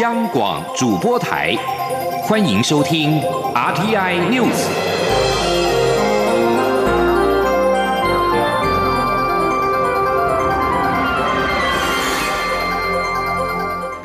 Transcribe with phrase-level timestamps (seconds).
[0.00, 1.54] 央广主播台，
[2.22, 3.20] 欢迎收听
[3.54, 4.56] RTI News。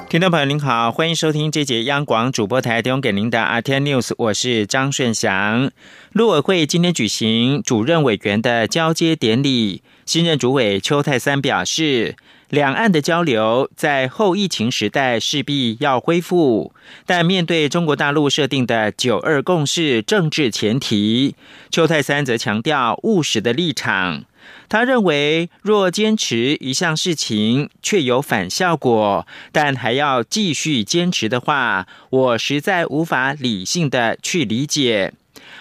[0.10, 5.72] 听众朋友您好，欢迎收听这节央广主播台提供给您的 RTI News，我是张顺祥。
[6.12, 12.18] 陆委会今天举行主任委员的交接典礼，新任主委邱泰三表示。
[12.50, 16.72] 两岸的交流在后疫情时代势必要恢复，
[17.06, 21.36] 但面对中国大陆设定的“九二共识”政治前提，
[21.70, 24.24] 邱泰三则强调务实的立场。
[24.70, 35.14] 他认为，若坚持一项事情却有反效果，但还要继续坚持的话，我实在无法理性的去理解。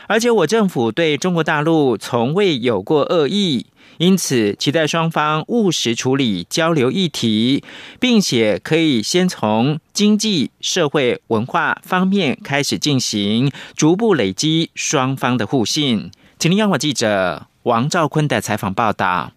[0.06, 3.66] 而且，我政府对中国大陆从未有过恶意。
[3.98, 7.64] 因此，期待双方务实处理交流议题，
[7.98, 16.11] 并且可以先从经济社会文化方面开始进行，逐步累积双方的互信。
[16.39, 19.33] 请听央广记者王兆坤的采访报道。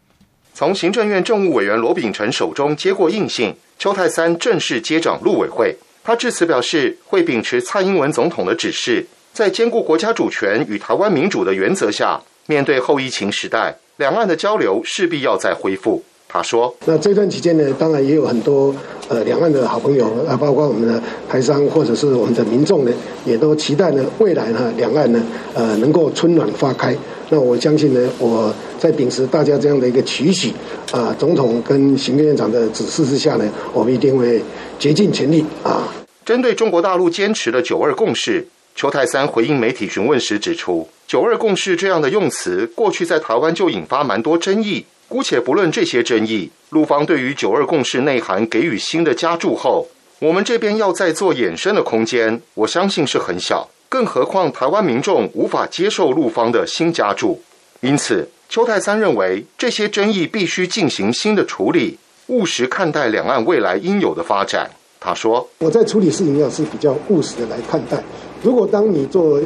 [0.53, 5.77] 从行政院政务委员罗秉成手中接过印信，邱泰三正式接掌陆委会。
[6.03, 13.77] 他致辞表示，会秉持蔡英文总统的指示，在兼顾国家主权与台湾民主的原则下，面对后疫情时代。
[13.99, 16.01] 两岸的交流势必要再恢复。
[16.25, 18.73] 他说：“那这段期间呢，当然也有很多
[19.09, 22.93] 呃两岸的好朋友啊，包括我们的台商或者是我们的民众呢，
[23.25, 25.21] 也都期待呢未来呢两岸呢
[25.53, 26.95] 呃能够春暖花开。
[27.29, 30.53] 那我相信呢，我在秉持大家这样的一个期许
[30.93, 34.41] 啊，总统跟行政院长的指示之下呢，我们一定会
[34.77, 35.83] 竭尽全力啊。”
[36.23, 38.47] 针对中国大陆坚持的“九二共识”。
[38.75, 44.85] 邱泰三回应媒体询问时指出，“九二共识”这样的用词，过去在台湾就引发蛮多争议。
[45.07, 49.87] 姑且不论这些争议，陆方对于“九二共识”内涵给予新的加注后，
[50.19, 53.69] 我们这边要再做衍生的空间，我相信是很小。
[53.89, 57.41] 更何况台湾民众无法接受陆方的新加注，
[57.81, 61.97] 因此邱泰三认为这些争议必须进行新的处理，
[62.27, 64.69] 务实看待两岸未来应有的发展。
[64.99, 68.03] 他说：“我在处理事情要是比较务实的来看待。”
[68.41, 69.39] 如果当你做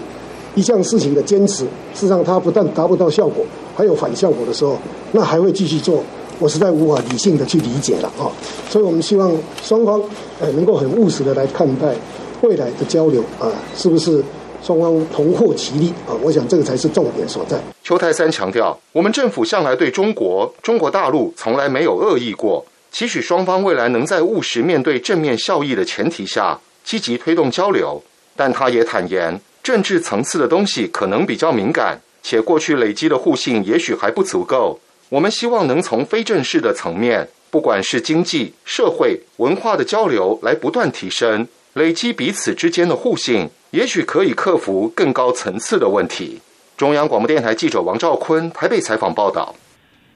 [0.56, 3.46] 一项事情的坚持，事实上它不但达不到效果，
[3.76, 4.78] 还有反效果的时候，
[5.12, 6.04] 那还会继续做，
[6.40, 8.30] 我实在无法理性的去理解了啊！
[8.70, 9.32] 所以我们希望
[9.64, 10.02] 双方
[10.40, 11.96] 呃能够很务实的来看待
[12.42, 14.24] 未来的交流啊，是不是
[14.62, 16.14] 双方同获其利啊？
[16.22, 17.60] 我想这个才是重点所在。
[17.84, 28.04] 邱泰三强调，我们政府向来对中国、中国大陆从来没有恶意过，期许双方未来能在务实面对正面效益的前提下，积极推动交流。
[28.36, 34.80] 但他也坦言，政治层次的东西可能比较敏感，且过去累积的互信也许还不足够。
[35.10, 46.42] 我们希望能从非正式的层面，不管是经济、社会、文化的交流，来不断提升，累积彼此之间的互信，也许可以克服更高层次的问题。
[46.76, 49.54] 中央广播电台记者王兆坤台北采访报道。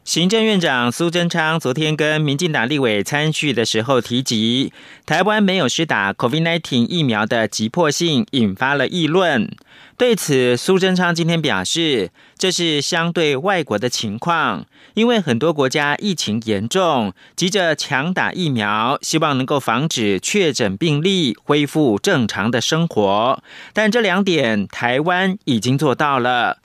[0.07, 4.71] 行政院长苏贞昌昨天跟民进党立委参叙的时候提及，
[5.05, 9.53] 台湾没有施打 COVID-19 疫苗的急迫性，引发了议论。
[9.97, 23.43] 对此，苏贞昌今天表示，这是相对外国的情况，因为很多国家疫情严重，急着强打疫苗，希望能够防止确诊病例，恢复正常的生活。
[23.73, 26.59] 但这两点，台湾已经做到了。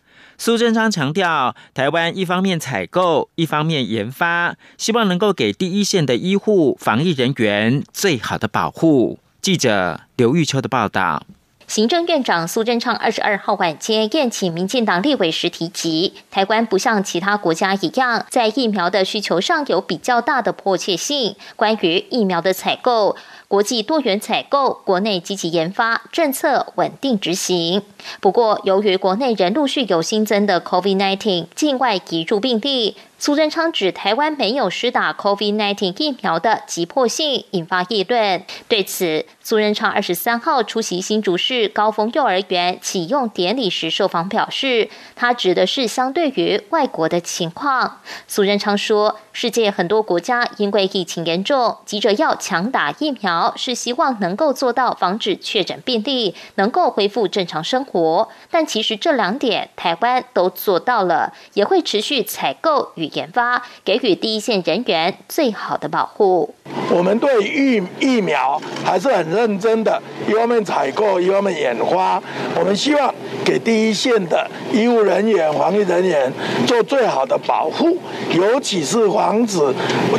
[0.45, 9.21] 苏贞昌强调，台湾一方面采购，一方面研发，希望能够给第一线的医护、防疫人员最好的保护。
[9.41, 11.23] 记者刘玉秋的报道。
[11.69, 21.37] 行政院长苏贞昌二十二号晚间宴请民进党立委时提及，台湾不像其他国家一样，在疫苗的需求上有比较大的迫切性。
[21.55, 23.17] 关于疫苗的采购。
[23.53, 27.83] 国际多元采购，国内积极研发，政策稳定执行。
[28.19, 32.97] 不过，由于国内仍陆续有新增的 COVID-19 境外移入病例。
[33.23, 38.43] 苏贞昌指台湾没有施打 COVID-19 疫苗的急迫性，引发议论。
[38.67, 48.01] 对此，苏贞昌二十三号出席新竹市高峰幼儿园启用典礼时受访表示，他指的是相对于外国的情况。
[48.27, 58.29] 苏贞昌说，世界很多国家因为疫情严重，急着要强打疫苗，是希望能够做到防止确诊病例，能够恢复正常生活。
[58.51, 63.12] 但其实这两点台湾都做到了，也会持续采购与。
[63.13, 66.55] 研发给予第一线人员最好的保护。
[66.91, 72.23] 我们对疫疫苗还是很认真的，一方面采购，一方面研发。
[72.55, 73.15] 我们希望
[73.45, 76.31] 给第一线的医务人员、防疫人员
[76.67, 77.97] 做最好的保护，
[78.35, 79.59] 尤其是防止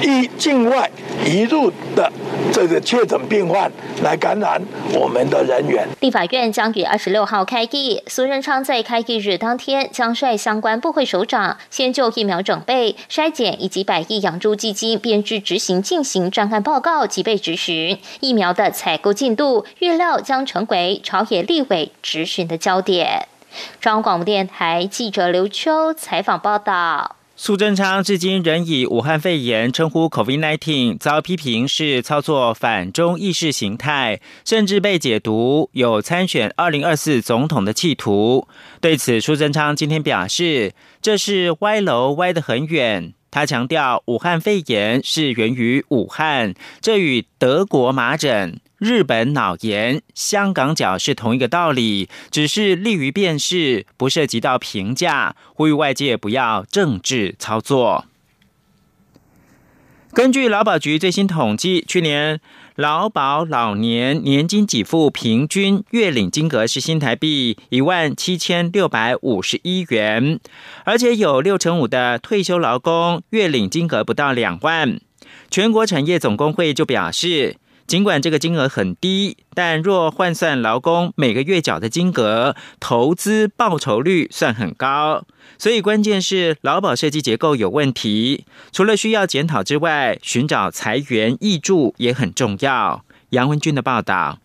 [0.01, 0.89] 疫境外
[1.25, 2.11] 移入的
[2.51, 3.71] 这个确诊病患
[4.03, 4.61] 来感染
[4.93, 5.87] 我们的人员。
[6.01, 17.97] 立法院将于二十六号开议，苏贞昌在开议日当天将率相关部会首长，先就疫苗准备、筛检以及百亿养猪基金编制执行进行专案报告及被质询。
[18.19, 23.27] 疫苗的采购进度预料将成为朝野立委质询的焦点。
[23.79, 27.15] 中央广播电台记者刘秋采访报道。
[27.35, 38.47] 苏贞昌至今仍以武汉肺炎称呼 COVID-19，遭批评是操作反中意识形态，甚至被解读有参选二零二四总统的企图。
[38.79, 43.15] 对此，苏贞昌今天表示，这是歪楼歪得很远。
[43.33, 48.59] 他强调，武汉肺炎是源于武汉，这与德国麻疹。
[48.77, 55.35] 日本脑炎、香港脚是同一个道理，只是利于辨识，不涉及到评价。
[55.55, 58.05] 呼吁外界不要政治操作。
[60.13, 62.39] 根据劳保局最新统计，去年
[62.75, 70.39] 劳保老年年金给付平均月领金额是新台币一万七千六百五十一元，
[70.83, 74.99] 而且有六成五的退休劳工月领金额不到两万。
[75.51, 77.57] 全国产业总工会就表示。
[77.85, 85.25] 尽管这个金额很低，但若换算劳工每个月缴的金额，投资报酬率算很高。
[85.63, 88.43] 所以关键是劳保设计结构有问题，
[88.73, 93.05] 除了需要检讨之外，寻找裁员益助也很重要。
[93.29, 94.39] 杨文军的报道。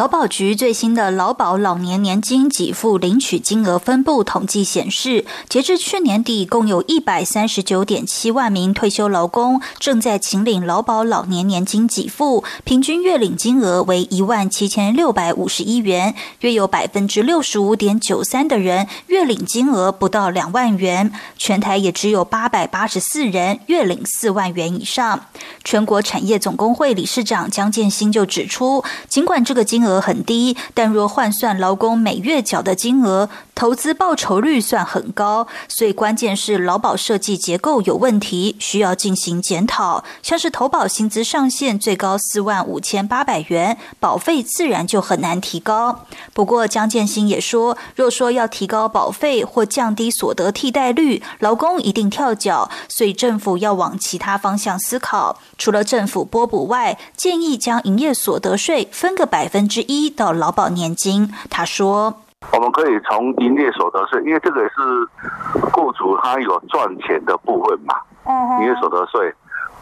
[0.00, 25.26] 劳保局最新的劳保老年年金给付领取金额分布统计显示，截至去年底，共有一百三十九点七万名退休劳工正在请领劳保老年年金给付，平均月领金额为一万七千六百五十一元，约有百分之六十五点九三的人月领金额不到两万元，全台也只有八百八十四人月领四万元以上。
[25.62, 33.28] 全国产业总工会理事长江建新就指出，尽管这个金额额很低，但若换算劳工每月缴的金额，
[33.60, 35.46] 投资报酬率算很高。
[35.68, 40.02] 所以关键是劳保设计结构有问题，需要进行检讨。
[40.22, 46.06] 像是投保薪资上限最高四万五千八百元，保费自然就很难提高。
[46.32, 52.70] 不过江建新也说，若说要提高保费或降低所得替代率，劳工一定跳脚。
[52.88, 59.82] 所以政府要往其他方向思考，除了政府拨补外，建议将营业所得税分个百分之。
[59.82, 64.74] 一到劳保年金，他说：“我们可以从营业所得税，因为这个也是
[65.72, 67.94] 雇主他有赚钱的部分嘛。
[68.60, 69.32] 营业所得税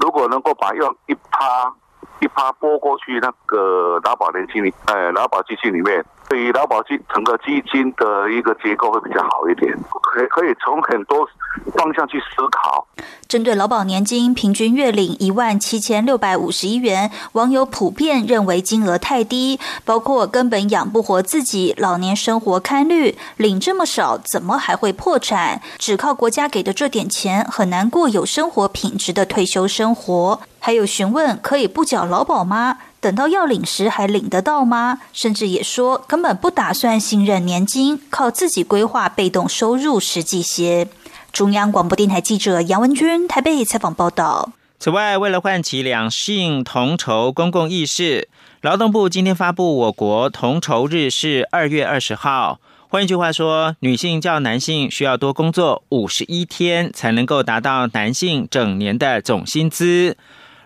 [0.01, 1.73] 如果能够把用一趴
[2.21, 11.27] 一趴拨过去那个劳保年金里，哎，劳保基金里面。”对于劳保基整个基金的一个结构会比较好一点，可可以从很多
[11.75, 12.87] 方向去思考。
[13.27, 25.63] 针对劳保年金平均月领一万七千六百五十一元，网友普遍认为金额太低，包括根本养不活自己，老年生活堪虑，领这么少怎么还会破产？
[25.79, 30.41] 只靠国家给的这点钱，很难过有生活品质的退休生活。
[30.61, 32.79] 还有询问可以不缴劳保吗？
[33.01, 35.01] 等到要领时还领得到吗？
[35.13, 40.89] 甚至也说根本不打算信任年金，靠自己规划被动收入实际些。
[41.33, 44.51] 中央广播电台记者杨文君台北采访报道。
[44.81, 48.29] 此外，为了唤起两性同酬公共意识，
[48.61, 52.59] 劳动部今天发布我国同酬日是二月二十号。
[52.89, 60.17] 换一句话说，女性较男性需要多工作五十一天，才能够达到男性整年的总薪资。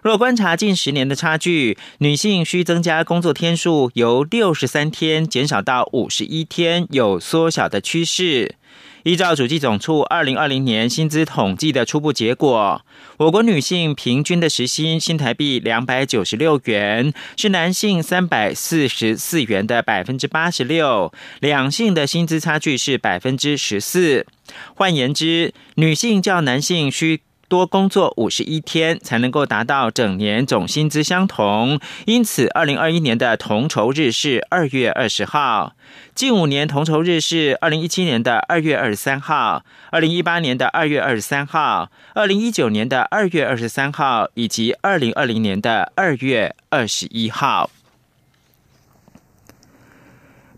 [0.02, 8.56] 若观察近十年的差距，女性需增加工作天数由六十三天减少到五十一天，有缩小的趋势。
[9.04, 12.84] 依照主计总处二零二零年薪资统计的初步结果，
[13.18, 24.26] 我国女性平均的时薪新台币两百九十六元，是男性三百四十四元的百分之八十六，两性的薪资差距是百分之十四。
[24.74, 27.20] 换言之，女性较男性需。
[27.52, 35.74] 多工作五十一天才能够达到整年总薪资相同，因此二零二一年的同酬日是二月二十号，
[36.14, 47.68] 近五年同酬日是二零一七年的二月二十三号，二零一八年的二月二十三号，二零一九年的二月二十三号，以及二零二零年的二月二十一号。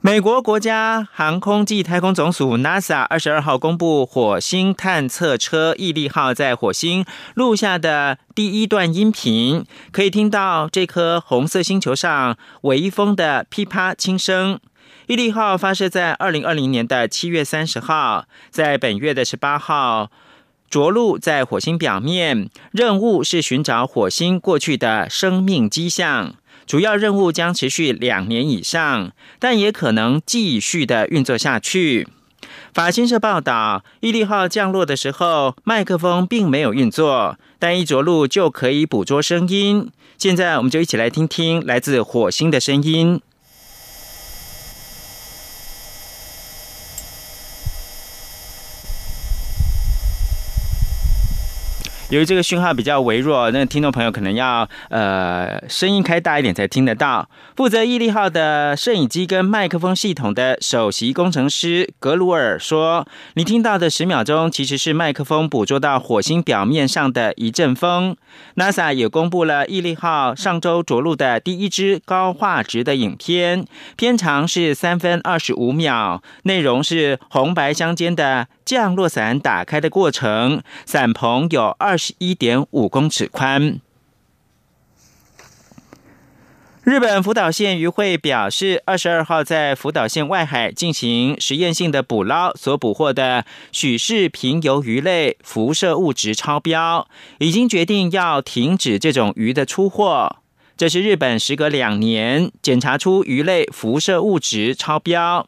[0.06, 14.60] 美国国家航空暨太空总署 NASA 二十二号公布火星探测车毅力号在火星录下的第一段音频，可以听到这颗红色星球上微风的噼啪轻声。
[15.06, 20.10] 毅力号发射在二零二零年的七月三十号，在本月的十八号
[20.68, 26.34] 着陆在火星表面，任务是寻找火星过去的生命迹象。
[26.66, 32.08] 主要任务将持续两年以上，但也可能继续的运作下去。
[32.72, 39.90] 法新社报道，毅力号降落的时候，麦克风并没有运作，但一着陆就可以捕捉声音。
[40.18, 43.20] 现在，我们就一起来听听来自火星的声音。
[52.10, 57.28] 由于这个讯号比较微弱，那听众朋友可能要呃声音开大一点才听得到。
[57.56, 68.16] 负责毅力号的摄影机跟麦克风系统的首席工程师格鲁尔说：“你听到的十秒钟其实是麦克风捕捉到火星表面上的一阵风。”
[68.56, 73.64] NASA 也公布了毅力号上周着陆的第一支高画质的影片，
[73.96, 78.46] 片长是三分二十五秒，内容是红白相间的。
[78.64, 83.80] 降落伞打开的过程，伞棚有二二十一点五公尺宽。
[86.82, 97.06] 日本福岛县渔会表示，二十二号在福岛县外海进行实验性的捕捞，所捕获的许氏平游鱼类辐射物质超标，
[97.38, 100.38] 已经决定要停止这种鱼的出货。
[100.76, 105.46] 这是日本时隔两年检查出鱼类辐射物质超标。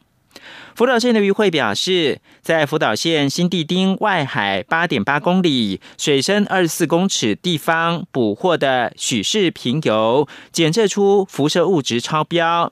[0.75, 12.71] 福岛县的渔会表示，在福岛县新地町外海八点八公里、水深二十四公尺地方捕获的许氏平游，检测出辐射物质超标。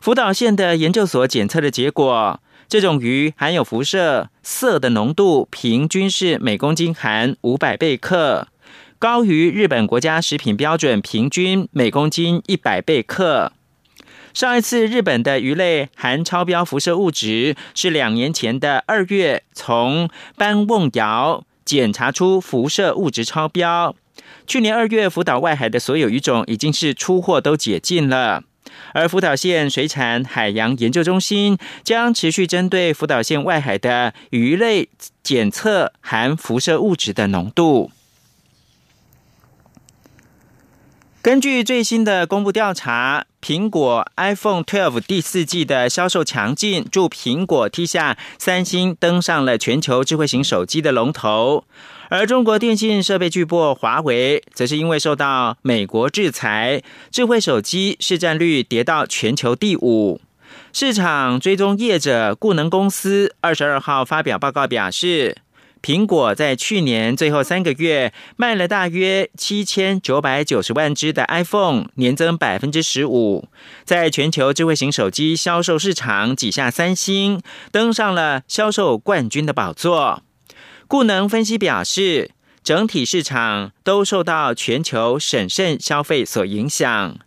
[0.00, 8.46] 福岛县的研究所检测的结果，这种鱼含有辐射色的浓度平均是每公斤含五百贝克，
[9.00, 13.52] 高于日本国家食品标准平均每公斤一百贝克。
[14.34, 23.94] 上一次日本的鱼类含超标辐射物质是两年前的二月，从班瓮窑检查出辐射物质超标。
[24.44, 28.42] 去年二月，福岛外海的所有鱼种已经是出货都解禁了，
[28.92, 34.88] 而福岛县水产海洋研究中心将持续针对福岛县外海的鱼类
[35.22, 37.92] 检测含辐射物质的浓度。
[41.22, 51.64] 根据最新的公布调查，苹果 iPhone 12第四季的销售强劲，助苹果踢下三星登上了全球智慧型手机的龙头。
[52.08, 60.22] 而中国电信设备巨擘华为，则是因为受到美国制裁，智慧手机市占率跌到全球第五。
[60.72, 65.36] 市场追踪业者固能公司二十二号发表报告表示。
[65.84, 73.50] 苹果在去年最后三个月卖了大约七千九百九十万只的 iPhone，年增百分之十五，
[73.84, 80.22] 在全球智慧型手机销售市场挤下三星，登上了销售冠军的宝座。
[80.88, 82.30] 故能分析表示，
[82.62, 87.18] 整体市场都受到全球审慎消费所影响，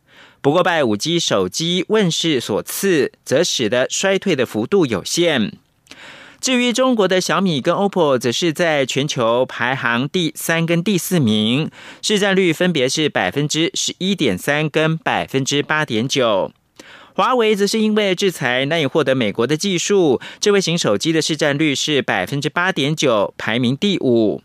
[0.41, 5.59] 不过拜五 G 手机问世所赐，则使得衰退的幅度有限。
[6.47, 11.69] 至于中国的小米跟 OPPO，则是在全球排行第三跟第四名，
[12.01, 16.53] 市占率分别是百分之十一点三跟百分之八点九。
[17.13, 24.41] 华为则是因为制裁难以获得美国的技术，智慧型手机的市占率是百分之八点九，排名第五。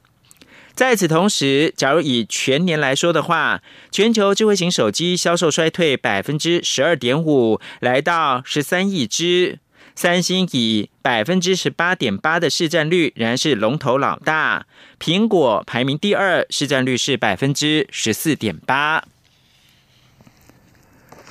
[0.75, 9.61] 在此同时，假如以全年来说的话，全球智慧型手机销售衰退百分之十二点五，来到十三亿只。
[10.03, 14.67] 三星以百分之十八点八的市占率仍然是龙头老大，
[14.99, 19.05] 苹果排名第二，市占率是百分之十四点八。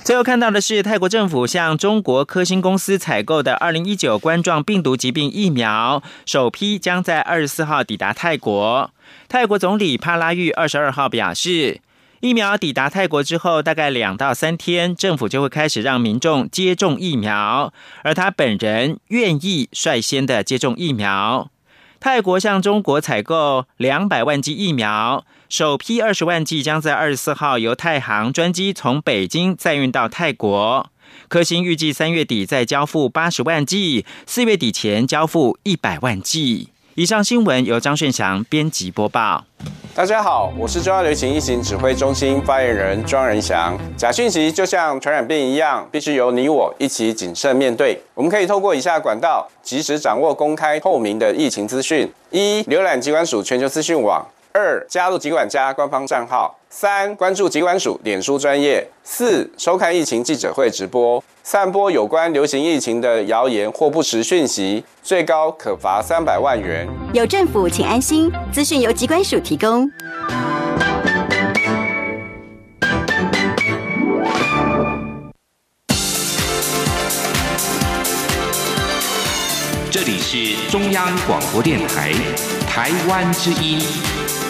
[0.02, 8.90] 最后看到的是泰国政府向中国科兴公司采购的二零一九冠状病毒疾病疫苗首批将在二十四号抵达泰国。
[9.28, 11.82] 泰国总理帕拉育二十二号表示。
[12.22, 17.74] 疫苗抵达泰国之后，大概两到三天，政府就会开始让民众接种疫苗，
[18.04, 21.50] 而他本人愿意率先的接种疫苗。
[21.98, 30.88] 泰国向中国采购两百万剂疫苗，首批二十万剂将在二十四号由太行专机从北京载运到泰国。
[31.26, 36.68] 科兴预计三月底再交付八十万剂，四月底前交付一百万剂。
[36.94, 39.44] 以上新闻由张顺祥编辑播报。
[39.94, 43.78] 大家好，我是中央流行疫情指挥中心发言人庄仁祥。
[43.94, 48.00] 假讯息就像传染病一样，必须由你我一起谨慎面对。
[48.14, 54.26] 我们可以透过以下管道，及时掌握公开透明的疫情资讯：一、浏览机关署全球资讯网。
[54.54, 61.22] 二、加入疾管家官方账号；三、关注疾管署脸书专业；四、收看疫情记者会直播。
[61.42, 66.86] 散播有关流行疫情的谣言或不实讯息，最高可罚三百万元。
[67.14, 68.30] 有政府，请安心。
[68.52, 69.90] 资讯由疾管署提供。
[79.90, 82.12] 这里是中央广播电台
[82.66, 83.78] 台湾之音，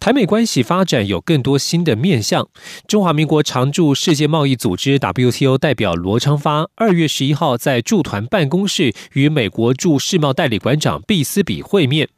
[0.00, 2.48] 台美关系发展有更多新的面向。
[2.86, 12.08] 中华民国常驻世界贸易组织 WTO 代表罗昌发二月十一号在驻团办公室与美国驻世贸代理馆长毕斯比会面。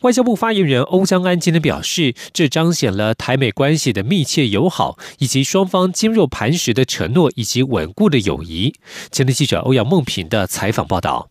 [0.00, 8.74] 外交部发言人欧江安今天表示，这彰显了台美关系的密切友好，以及双方坚若磐石的承诺以及稳固的友谊。
[9.12, 11.30] 前天记者欧阳梦平的采访报道。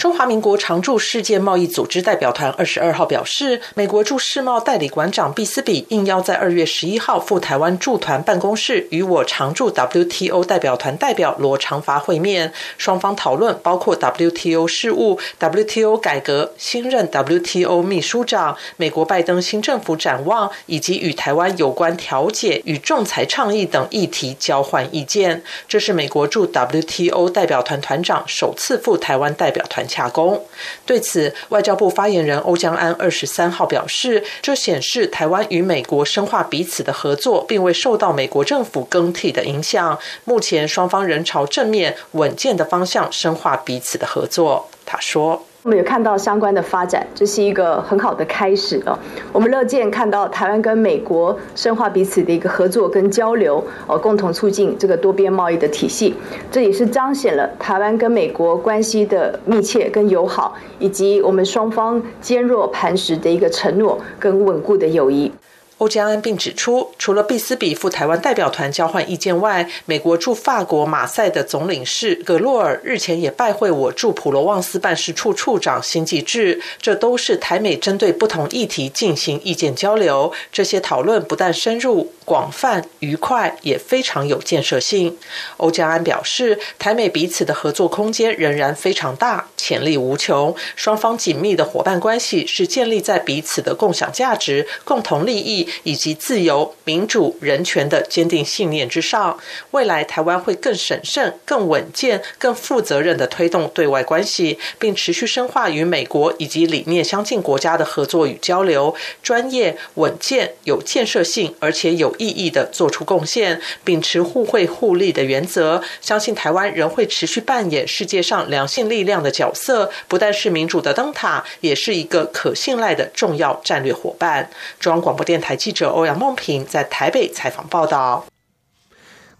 [0.00, 25.42] 中华民国常驻世界贸易组织代表团二十二号表示，美国驻世贸代理馆长毕斯比应邀在二月十一号赴台湾驻团办公室与我常驻 WTO 代表团代表罗长发会面，双方讨论包括 WTO 事务、WTO 改革、新任 WTO 秘书长、美国拜登新政府展望以及与台湾有关调解与仲裁倡议等议题交换意见。
[25.68, 29.86] 这是美国驻 WTO 代表团团长首次赴台湾代表团。
[29.90, 30.42] 洽公。
[30.86, 39.98] 对此，外交部发言人欧江安二十三号表示，这显示台湾与美国深化彼此的合作，并未受到美国政府更替的影响。
[40.24, 44.68] 目前双方仍朝正面、稳健的方向深化彼此的合作。
[44.86, 45.44] 他说。
[45.62, 48.98] 我们有看到相关的发展，这是一个很好的开始哦。
[49.30, 56.14] 我们乐见看到台湾跟美国深化彼此的一个合作跟交流，哦，共同促进这个多边贸易的体系。
[56.50, 65.30] 这也是彰显了台湾跟美国关系的密切跟友好，以及我们双方坚若磐石的一个承诺跟稳固的友谊。
[65.80, 80.30] 欧江安并指出，除了毕斯比赴台湾代表团交换意见外，美国驻法国马赛的总领事葛洛尔日前也拜会我驻普罗旺斯办事处处长辛继志，这都是台美针对不同议题进行意见交流。
[80.52, 85.18] 这些讨论不但深入、广泛、愉快，也非常有建设性。
[85.56, 90.54] 欧江安表示，台美彼此的合作空间仍然非常大，潜力无穷。
[90.76, 95.68] 双方紧密的伙伴关系是建立在彼此的共享价值、共同利益。
[95.82, 99.38] 以及自由、民主、人权的坚定信念之上，
[99.72, 124.50] 未来台湾会更审慎、更稳健、更负责任的推动对外关系，并持续深化与美国以及理念相近国家的合作与交流，专业、稳健、有建设性，而且有意义的做出贡献，秉持互惠互利的原则，相信台湾仍会持续扮演世界上良性力量的角色，不但是民主的灯塔，也是一个可信赖的重要战略伙伴。
[124.80, 125.56] 中央广播电台。
[125.60, 128.24] 记者欧阳梦平在台北采访报道。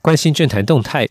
[0.03, 1.09] 关心政坛动态，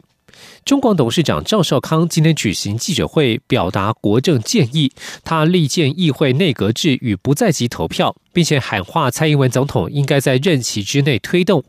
[0.70, 4.92] 中广董事长赵少康今天举行记者会，表达国政建议。
[5.24, 11.64] 他力荐议会内阁制与不在籍投票，并且喊话蔡英文总统应该在任期之内推动。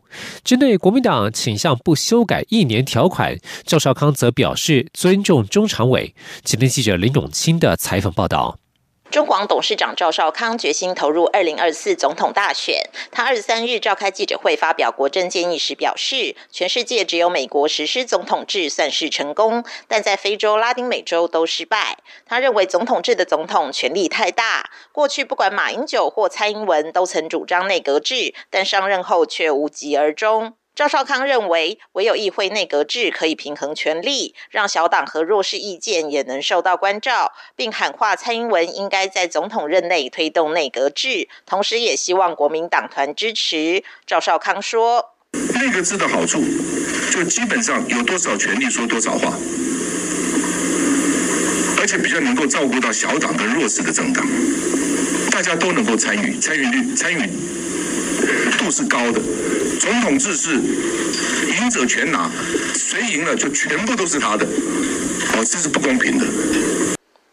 [0.44, 6.14] 针对国民党倾向不修改一年条款，赵少康则表示尊重中常委。
[6.44, 8.59] 今天记者林永清的采访报道。
[9.10, 12.88] 中广董事长赵少康决心投入二零二四总统大选。
[13.10, 21.98] 他二十三日召开记者会，发表国政建议时表示，全世界只有美国实施总统制算是成功，但在非洲、拉丁美洲都失败。
[22.24, 24.70] 他认为总统制的总统权力太大。
[24.92, 30.54] 过去不管马英九或蔡英文都曾主张内阁制，但上任后却无疾而终。
[30.80, 43.84] 赵少康认为，唯有议会内阁制可以平衡权力，让小党和弱势意见也能受到关照，并喊话蔡英文应该在总统任内推动内阁制，同时也希望国民党团支持。
[44.06, 45.04] 赵少康说
[45.60, 46.42] ：“内阁制的好处，
[47.12, 49.34] 就基本上有多少权力说多少话，
[51.78, 54.26] 而且比较能够照顾到小党跟弱势的政党，
[55.30, 57.28] 大家都能够参与，参与率参与
[58.60, 59.20] 度是高的。”
[59.80, 62.30] 总统制是赢者全拿，
[62.74, 66.26] 谁赢了就全部都是他的，哦，这是不公平的。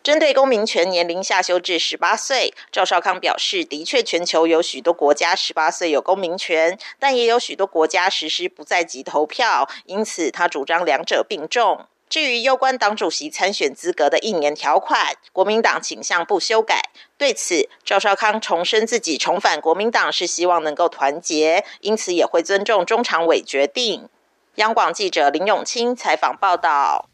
[0.01, 11.87] 针对公民权年龄下修至十八岁，赵少康表示，的确全球有许多国家十八岁有公民权，但也有许多国家实施不在籍投票，因此他主张两者并重。
[12.09, 16.89] 至于攸关党主席参选资格的一年条款，国民党倾向不修改。
[17.17, 24.07] 对此，赵少康重申自己重返国民党是希望能够团结，因此也会尊重中常委决定。
[24.55, 27.09] 央广记者林永清采访报道。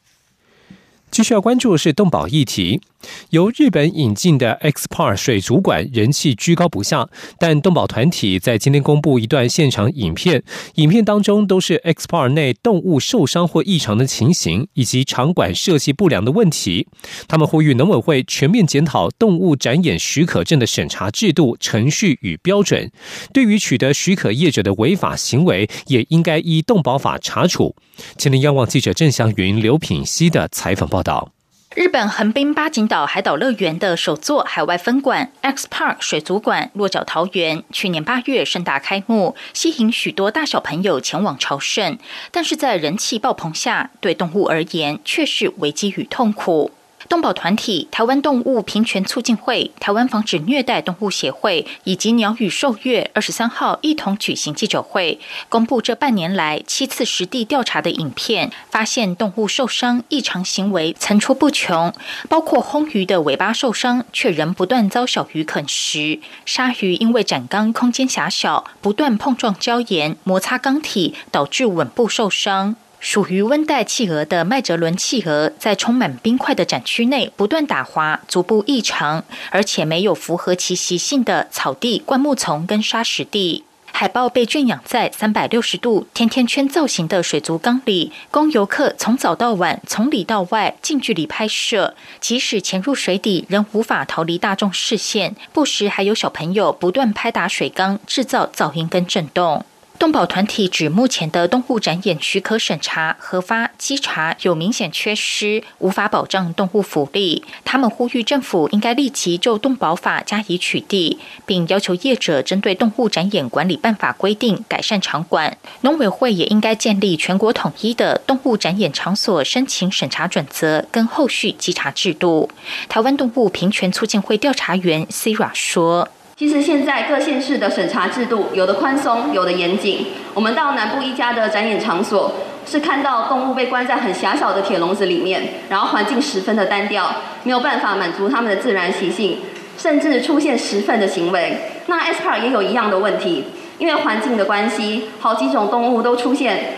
[1.09, 2.81] 继续要关注是动保议题。
[3.29, 10.43] 由日本引进的 X Par 水族馆人气居高不下，但动保团体在今天公布一段现场影片，
[10.75, 16.87] 影片当中都是 X Par 内动物受伤或异常的情形，以及场馆设计不良的问题。
[17.27, 22.91] 他们呼吁农委会全面检讨动物展演许可证的审查制度、程序与标准，
[23.33, 27.75] 对于取得许可业者的违法行为，也应该依动保法查处。
[28.17, 31.31] 今天央望记者郑祥云、刘品熙的采访报道。
[31.75, 41.97] 日本横滨八景岛海岛乐园的首座海外分馆 X Park 水族馆落脚桃园，去年八月盛大开幕，吸引许多大小朋友前往朝圣。
[42.31, 46.69] 但是在人气爆棚下，对动物而言却是危机与痛苦。
[47.09, 61.93] 动保团体台湾动物平权促进会、台湾防止虐待动物协会以及鸟语兽月二十三号一同举行记者会，公布这半年来七次实地调查的影片，发现动物受伤异常行为层出不穷，
[62.29, 72.75] 包括红鱼的尾巴受伤却仍不断遭小鱼啃食，鲨鱼因为展缸空间狭小，不断碰撞礁岩摩擦缸体，导致吻部受伤。
[73.03, 83.65] 属于温带企鹅的麦哲伦企鹅，在充满冰块的展区内不断打滑，足部异常，而且没有符合其习性的草地、灌木丛跟沙石地。
[83.91, 91.93] 海豹被圈养在三百六十度甜甜圈造型的水族缸里，供游客从早到晚、从里到外近距离拍摄。
[92.21, 95.35] 即使潜入水底，仍无法逃离大众视线。
[95.51, 99.65] 不时还有小朋友不断拍打水缸，制造噪音跟震动。
[100.03, 107.41] 动保团体指，目前的动物展演许可审查、核发、稽查有明显缺失，无法保障动物福利。
[107.63, 115.57] 他们呼吁政府应该立即就动保法加以取缔，并要求业者针对动物展演管理办法规定改善场馆。
[115.79, 122.49] 农委会也应该建立全国统一的动物展演场所申请审查准则跟后续稽查制度。
[122.89, 126.09] 台湾动物平权促进会调查员 Sira 说。
[126.35, 130.07] 其实现在各县市的审查制度有的宽松，有的严谨。
[130.33, 132.33] 我们到南部一家的展演场所，
[132.65, 137.07] 是看到动物被关在很狭小的铁笼子里面，然后环境十分的单调，
[137.43, 139.37] 没有办法满足它们的自然习性，
[139.77, 141.55] 甚至出现食粪的行为。
[141.85, 143.43] 那 S p a r 也有一样的问题，
[143.77, 146.77] 因为环境的关系，好几种动物都出现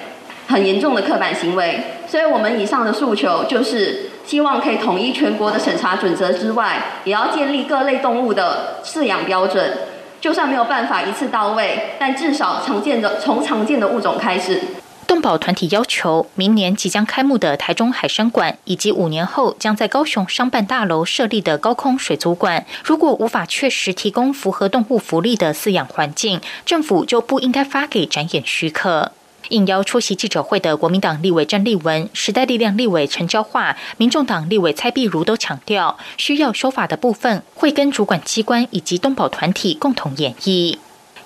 [0.50, 1.80] 很严重的刻板行为。
[2.06, 4.10] 所以我们以上的诉求就是。
[4.26, 9.78] 希望可以统一全国的审查准则之外，也要建立各类动物的饲养标准。
[10.20, 14.60] 就算没有办法一次到位，但至少常见的从常见的物种开始。
[15.08, 29.12] 动保团体要求，明年即将开幕的台中海参馆，以及五年后将在高雄商办大楼设立的高空水族馆，如果无法确实提供符合动物福利的饲养环境，政府就不应该发给展演许可。
[29.50, 40.78] 应邀出席记者会的国民党立委郑丽文、时代力量立委陈昭化、民众党立委蔡碧如都强调，需要修法的部分会跟主管机关以及东保团体共同演绎。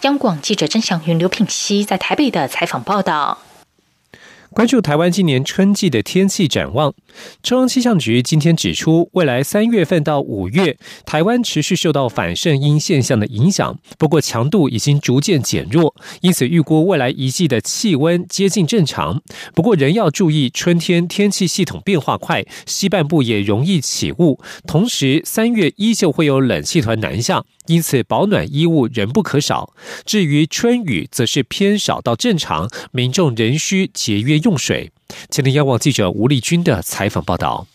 [0.02, 3.40] 央广记者曾祥云、刘品熙在台北的采访报道。
[4.52, 6.94] 关注台湾今年春季的天气展望，
[7.44, 19.22] 中央气象局今天指出，未来三月份到五月，台湾持续受到反圣婴现象的影响，不过强度已经逐渐减弱，因此预估未来一季的气温接近正常。
[19.54, 27.46] 不过仍要注意，春天天气系统变化快，西半部也容易起雾，同时三月依旧会有冷气团南下。
[27.70, 29.76] 因此，保暖衣物仍不可少。
[30.04, 34.92] 至于春雨，则是偏少到正常，民众仍需节约用水。
[35.30, 37.68] 前天央网记者吴丽君的采访报道。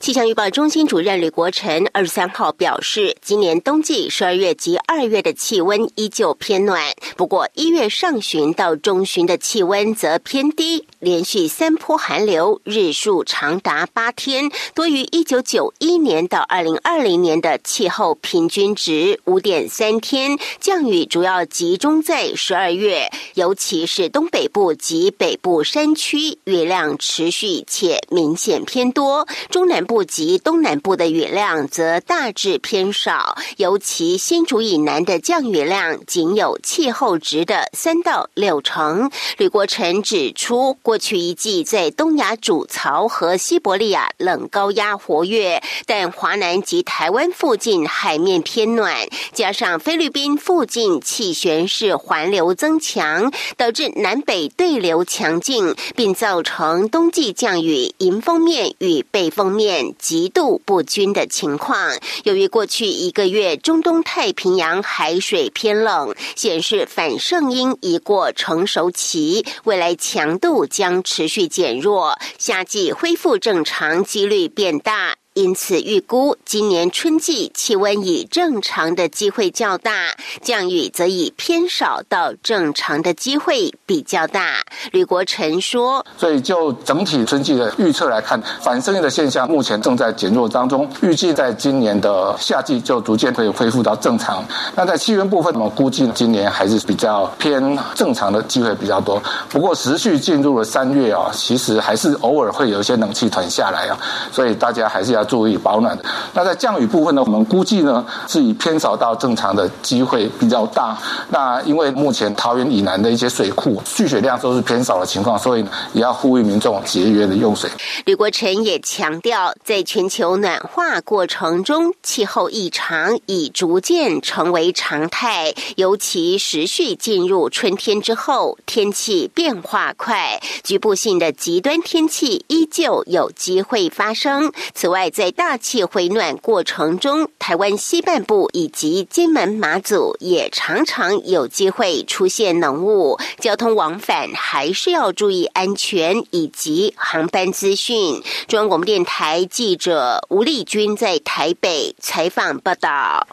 [0.00, 6.82] 气象预报中心主任吕国成二十三号表示，今年冬季十二月及二月的气温依旧偏暖，
[7.18, 20.38] 不过一月上旬到中旬的气温则偏低，连续三波寒流，日数长达八天，多于一九九一年到二零二零年的气候平均值五点三天。
[20.58, 29.84] 降雨主要集中在十二月，尤其是东北部及北部山区，雨量持续且明显偏多，中南。
[29.90, 39.10] 部及东南部的雨量则大致偏少，尤其新竹以南的降雨量仅有气候值的三到六成。
[39.36, 48.94] 吕国成指出，过去一季在东亚主槽和西伯利亚冷高压活跃，但华南及台湾附近海面偏暖，
[49.32, 59.79] 加上菲律宾附近气旋式环流增强，导致南北对流强劲，并造成冬季降雨迎风面与背风面。
[59.98, 61.92] 极度不均的情况。
[62.24, 75.19] 由于过去一个月中东太平洋海水偏冷，显示反圣婴已过成熟期，未来强度将持续减弱，夏季恢复正常几率变大。
[75.40, 84.56] 因此，预估今年春季气温以正常的机会较大，降雨则以偏少到正常的机会比较大。
[84.92, 94.44] 吕国成说：“所以就整体春季的预测来看，反声音的现象目前正在减弱当中，预计在今年的夏季就逐渐可以恢复到正常。
[94.76, 99.18] 那在气温部分，我们估计今年还是比较偏正常的机会比较多。
[99.48, 103.98] 不过，持续进入了三月啊，其实还是偶尔会有一些冷气团下来啊，
[104.30, 105.96] 所以大家还是要。”注意保暖。
[106.34, 110.98] 那在降雨部分呢，我们估计呢是以偏少到正常的机会比较大。
[111.28, 117.70] 那因为目前桃园以南的一些水库蓄水量都是偏少的情况，所以也要呼吁民众节约的用水。
[118.04, 134.50] 吕国成也强调，在全球暖化过程中，气候异常已逐渐成为常态，尤其持续进入春天之后，天气变化快，局部性的极端天气依旧有机会发生。
[134.74, 148.22] 此外，在大气回暖过程中，台湾西半部以及金门、马祖也常常有机会出现浓雾，交通往返还是要注意安全以及航班资讯。
[148.48, 153.28] 中央广播电台记者吴丽君在台北采访报道。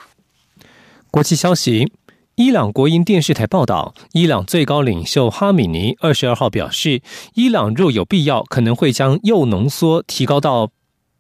[1.09, 1.89] 国际消息：
[2.35, 7.01] 伊朗国营电视台报道，伊朗最高领袖哈米尼二十二号表示，
[7.35, 10.69] 伊朗若有必要，可能会将铀浓缩提高到。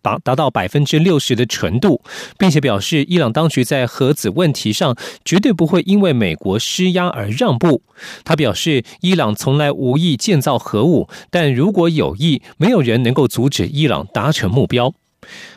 [0.01, 2.01] 达达到百分之六十的纯度，
[2.37, 7.81] 并且表示，伊朗当局在核子问题上绝对不会因为美国施压而让步。
[8.23, 14.93] 他表示，伊朗从来无意建造核武，但如果有意，没有人能够阻止伊朗达成目标。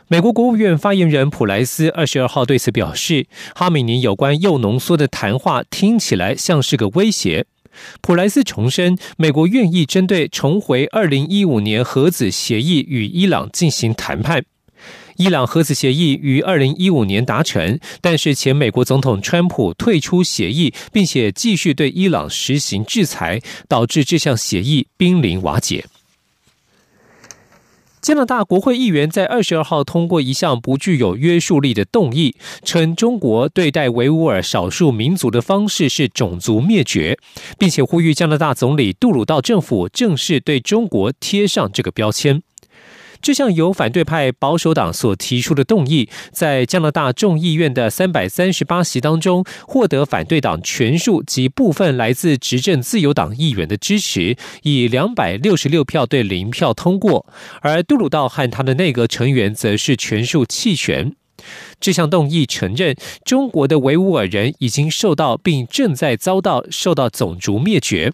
[0.09, 7.47] 美国国务院发言人普莱斯二十二号对此表示，哈米尼有关铀浓缩的谈话听起来像是个威胁。
[8.01, 14.45] 普莱斯重申，美国愿意针对重回二零一五年核子协议与伊朗进行谈判。
[15.17, 25.85] 伊朗核子协议于二零一五年达成，但是前美国总统川普退出协议，并且继续对伊朗实行制裁，导致这项协议濒临瓦解。
[28.11, 37.17] 加拿大国会议员在二十二号通过一项不具有约束力的动议，称中国对待维吾尔少数民族的方式是种族灭绝，
[37.57, 42.43] 并且呼吁加拿大总理杜鲁道政府正式对中国贴上这个标签。
[43.23, 57.27] 这项由反对派保守党所提出的动议，在加拿大众议院的三百三十八席当中，获得反对党全数及部分来自执政自由党议员的支持，以两百六十六票对零票通过。
[57.61, 61.15] 而杜鲁道和他的内阁成员则是全数弃权。
[61.81, 68.13] 这项动议承认，中国的维吾尔人已经受到并正在遭到受到种族灭绝。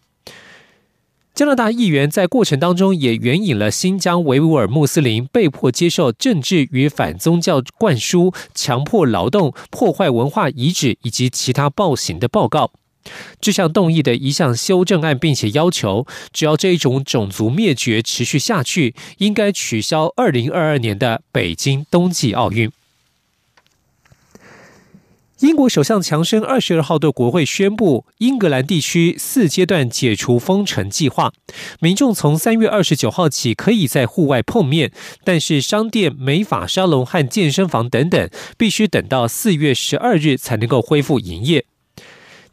[1.36, 12.70] 加拿大议员在过程当中也援引了新疆维吾尔穆斯林被迫接受政治与反宗教灌输、强迫劳动、破坏文化遗址以及其他暴行的报告。
[13.38, 22.72] 这项动议的一项修正案，并且要求，只要这一种种族灭绝持续下去，应该取消二零二二年的北京冬季奥运。
[25.40, 31.30] 英国首相强生二十二号对国会宣布，英格兰地区四阶段解除封城计划，
[31.78, 34.92] 民众从三月二十九号起可以在户外碰面，
[35.24, 41.66] 但是商店、美发沙龙和健身房等等，必须等到四月十二日才能够恢复营业。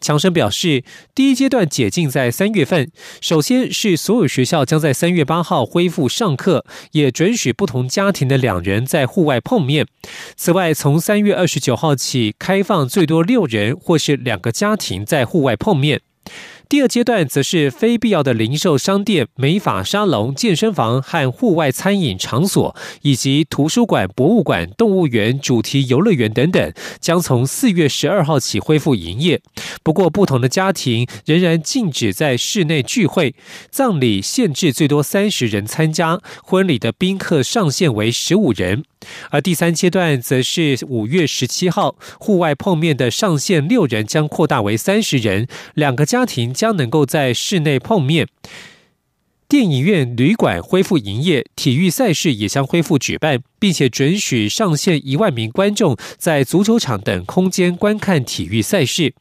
[0.04, 0.84] 强生表示，
[1.16, 9.88] 第一阶段解禁在三月份，首先是所有学校将在三月八号恢复上课，也准许不同家庭的两人在户外碰面。
[10.36, 16.02] 此外，从三月二十九号起，开放最多六人或是两个家庭在户外碰面。
[16.74, 29.40] 第二阶段则是非必要的零售商店、美发沙龙、健身房和户外餐饮场所，以及图书馆、博物馆、动物园、主题游乐园等等，将从四月十二号起恢复营业。
[29.84, 33.36] 不过，不同的家庭仍然禁止在室内聚会，
[33.70, 38.84] 葬礼限制最多三十人参加，婚礼的宾客上限为十五人。
[39.30, 48.28] 而第三阶段则是五月十七号，户外碰面的上限六人将扩大为三十人，两个家庭将能够在室内碰面。
[49.54, 59.14] 电影院、旅馆恢复营业，体育赛事也将恢复举办，并且准许上限一万名观众在足球场等空间观看体育赛事。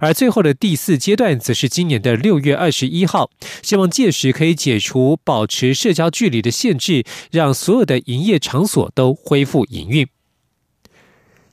[0.00, 3.30] 而最后的第四阶段，则是今年的六月二十一号，
[3.62, 10.08] 希望届时可以解除保持社交距离的限制，让所有的营业场所都恢复营运。